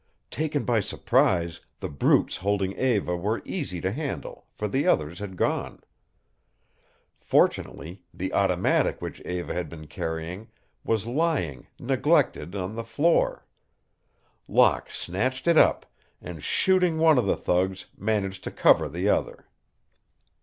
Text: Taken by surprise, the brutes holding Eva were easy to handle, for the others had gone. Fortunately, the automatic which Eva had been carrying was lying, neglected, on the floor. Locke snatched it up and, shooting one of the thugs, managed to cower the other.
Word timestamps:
Taken 0.31 0.63
by 0.65 0.79
surprise, 0.79 1.61
the 1.79 1.87
brutes 1.87 2.37
holding 2.37 2.73
Eva 2.75 3.15
were 3.15 3.43
easy 3.45 3.79
to 3.81 3.91
handle, 3.91 4.47
for 4.51 4.67
the 4.67 4.87
others 4.87 5.19
had 5.19 5.37
gone. 5.37 5.83
Fortunately, 7.19 8.01
the 8.11 8.33
automatic 8.33 8.99
which 8.99 9.21
Eva 9.21 9.53
had 9.53 9.69
been 9.69 9.85
carrying 9.85 10.47
was 10.83 11.05
lying, 11.05 11.67
neglected, 11.79 12.55
on 12.55 12.73
the 12.73 12.83
floor. 12.83 13.45
Locke 14.47 14.89
snatched 14.89 15.47
it 15.47 15.55
up 15.59 15.85
and, 16.19 16.43
shooting 16.43 16.97
one 16.97 17.19
of 17.19 17.27
the 17.27 17.37
thugs, 17.37 17.85
managed 17.95 18.43
to 18.45 18.49
cower 18.51 18.89
the 18.89 19.07
other. 19.07 19.45